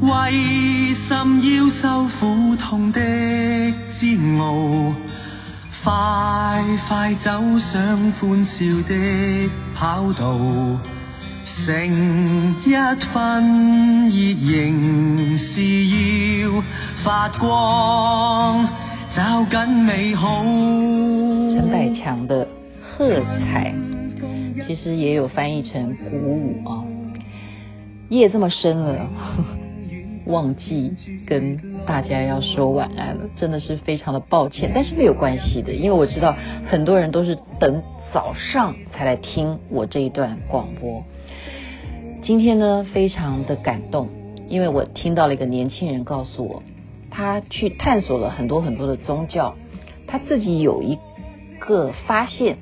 [0.00, 3.00] 为甚要受苦痛的
[3.98, 4.92] 煎熬？
[5.82, 10.36] 快快走上欢笑的跑道，
[11.64, 12.74] 成一
[13.14, 14.16] 分热
[14.50, 15.52] 仍是
[15.88, 16.62] 要
[17.04, 18.68] 发光，
[19.14, 20.42] 找紧美好。
[21.54, 22.46] 陈百强的
[22.82, 23.72] 喝彩，
[24.66, 26.82] 其实也有翻译成鼓舞啊。
[28.08, 29.06] 夜这么深了。
[30.26, 30.92] 忘记
[31.24, 36.36] 跟大家要说晚安了，真的是非常的抱歉，但是没有关系的，因为我知道
[36.66, 41.04] 很多人都是等早上才来听我这一段广播。
[42.24, 44.08] 今天呢，非常的感动，
[44.48, 46.62] 因为我听到了一个年轻人告诉我，
[47.08, 49.54] 他去探索了很多很多的宗教，
[50.08, 50.98] 他自己有一
[51.60, 52.58] 个发现，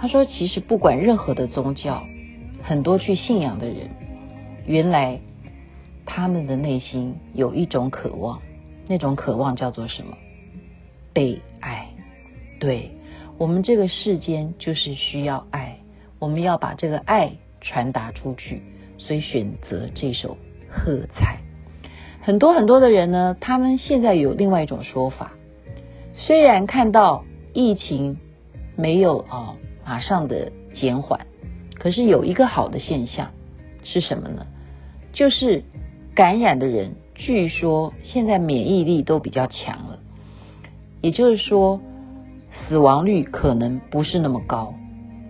[0.00, 2.04] 他说其实不管任何的宗教，
[2.62, 3.90] 很多去信仰的人，
[4.66, 5.20] 原来。
[6.06, 8.40] 他们的内心有一种渴望，
[8.86, 10.16] 那种渴望叫做什么？
[11.12, 11.88] 被爱。
[12.60, 12.90] 对，
[13.38, 15.78] 我们这个世间就是需要爱，
[16.18, 18.62] 我们要把这个爱传达出去，
[18.98, 20.36] 所以选择这首
[20.68, 21.38] 喝彩。
[22.20, 25.32] 很多很多的人呢，他们现在有另外一种说法，
[26.16, 28.18] 虽然看到疫情
[28.76, 31.26] 没有啊、哦、马上的减缓，
[31.78, 33.30] 可是有一个好的现象
[33.82, 34.46] 是什么呢？
[35.12, 35.62] 就是。
[36.14, 39.98] 感染的人，据说现在免疫力都比较强了，
[41.00, 41.80] 也就是说，
[42.68, 44.74] 死亡率可能不是那么高。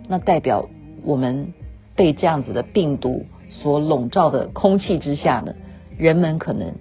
[0.08, 0.68] 那代表
[1.02, 1.54] 我们
[1.96, 5.54] 被这样子的病毒所笼罩的空气之下呢，
[5.96, 6.74] 人们可能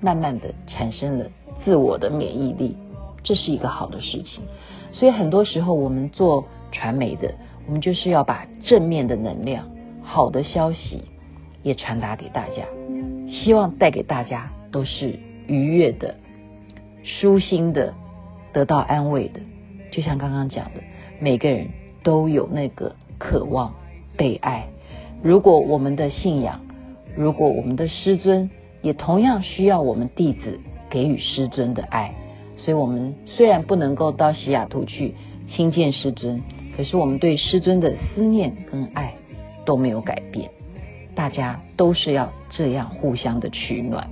[0.00, 1.26] 慢慢的产生了
[1.62, 2.74] 自我的免疫力，
[3.22, 4.42] 这是一个好的事情。
[4.92, 7.34] 所以很多时候我们做传媒的，
[7.66, 9.68] 我们就是要把正面的能量、
[10.02, 11.02] 好的消息
[11.62, 12.64] 也传达给大家。
[13.32, 16.16] 希望带给大家都是愉悦的、
[17.02, 17.94] 舒心的、
[18.52, 19.40] 得到安慰的。
[19.90, 20.82] 就像刚刚讲的，
[21.18, 21.68] 每个人
[22.02, 23.74] 都有那个渴望
[24.16, 24.68] 被爱。
[25.22, 26.60] 如果我们的信仰，
[27.16, 28.50] 如果我们的师尊
[28.82, 32.14] 也同样需要我们弟子给予师尊的爱，
[32.56, 35.14] 所以我们虽然不能够到西雅图去
[35.48, 36.42] 亲见师尊，
[36.76, 39.14] 可是我们对师尊的思念跟爱
[39.64, 40.50] 都没有改变。
[41.14, 44.08] 大家都是要这样互相的取暖。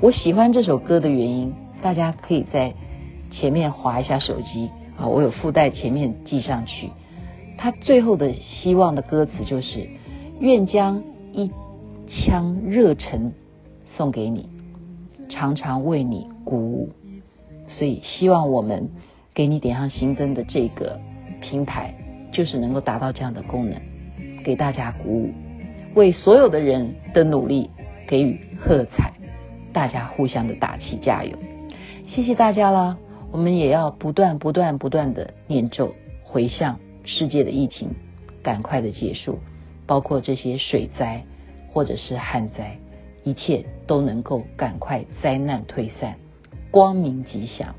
[0.00, 2.74] 我喜欢这首歌的原因，大家可以在
[3.30, 6.90] 前面划一下手机啊，我有附带前面记上去。
[7.56, 9.88] 他最后的希望的歌词就是：
[10.40, 11.50] 愿将一
[12.08, 13.32] 腔热忱
[13.96, 14.48] 送给你，
[15.28, 16.90] 常常为你鼓舞。
[17.68, 18.90] 所以希望我们
[19.32, 20.98] 给你点上新增的这个
[21.40, 21.94] 平台，
[22.32, 23.80] 就是能够达到这样的功能，
[24.42, 25.30] 给大家鼓舞。
[25.94, 27.70] 为所有的人的努力
[28.08, 29.12] 给予喝彩，
[29.72, 31.36] 大家互相的打气加油，
[32.06, 32.96] 谢谢大家啦！
[33.30, 37.88] 我们也要不断不断不断的念咒，回向世界的疫情
[38.42, 39.38] 赶快的结束，
[39.86, 41.24] 包括这些水灾
[41.72, 42.76] 或者是旱灾，
[43.24, 46.16] 一切都能够赶快灾难退散，
[46.70, 47.74] 光明吉祥。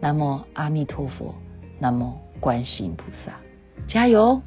[0.00, 1.34] 南无阿弥陀佛，
[1.78, 3.38] 南无观世音菩萨，
[3.86, 4.40] 加油！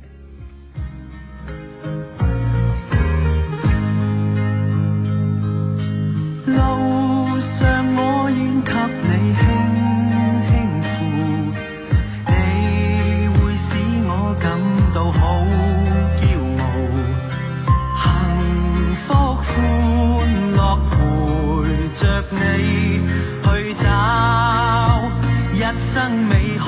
[6.55, 6.59] 路
[7.59, 7.63] 上
[7.95, 7.99] 我
[8.29, 8.71] 愿给
[9.03, 9.39] 你轻
[10.47, 10.49] 轻
[10.83, 10.95] 扶，
[12.27, 12.33] 你
[13.33, 13.69] 会使
[14.07, 14.43] 我感
[14.93, 15.21] 到好
[16.19, 16.23] 骄
[16.61, 16.63] 傲，
[18.01, 18.03] 幸
[19.05, 19.45] 福欢
[20.55, 20.57] 乐
[20.91, 20.93] 陪
[21.99, 22.01] 着
[22.31, 22.35] 你
[23.43, 23.45] 去
[23.83, 23.85] 找
[25.53, 25.55] 一
[25.93, 25.95] 生
[26.27, 26.66] 美好。